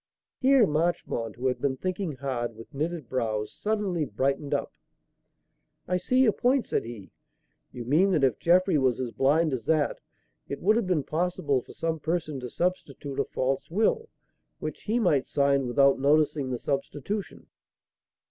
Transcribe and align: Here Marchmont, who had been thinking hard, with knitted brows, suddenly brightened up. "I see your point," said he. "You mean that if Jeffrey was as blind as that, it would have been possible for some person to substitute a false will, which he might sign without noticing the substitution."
Here 0.39 0.65
Marchmont, 0.65 1.35
who 1.35 1.45
had 1.45 1.61
been 1.61 1.77
thinking 1.77 2.13
hard, 2.13 2.55
with 2.55 2.73
knitted 2.73 3.07
brows, 3.07 3.53
suddenly 3.53 4.03
brightened 4.03 4.51
up. 4.51 4.73
"I 5.87 5.97
see 5.97 6.23
your 6.23 6.31
point," 6.31 6.65
said 6.65 6.85
he. 6.85 7.11
"You 7.71 7.85
mean 7.85 8.09
that 8.13 8.23
if 8.23 8.39
Jeffrey 8.39 8.79
was 8.79 8.99
as 8.99 9.11
blind 9.11 9.53
as 9.53 9.67
that, 9.67 9.99
it 10.49 10.59
would 10.59 10.75
have 10.75 10.87
been 10.87 11.03
possible 11.03 11.61
for 11.61 11.73
some 11.73 11.99
person 11.99 12.39
to 12.39 12.49
substitute 12.49 13.19
a 13.19 13.25
false 13.25 13.69
will, 13.69 14.09
which 14.57 14.85
he 14.85 14.97
might 14.97 15.27
sign 15.27 15.67
without 15.67 15.99
noticing 15.99 16.49
the 16.49 16.57
substitution." 16.57 17.45